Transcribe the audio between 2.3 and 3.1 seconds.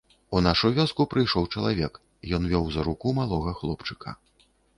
ён вёў за руку